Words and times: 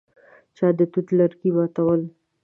چا 0.55 0.67
د 0.77 0.79
توت 0.91 1.07
لرګي 1.17 1.49
ماتول. 1.55 2.01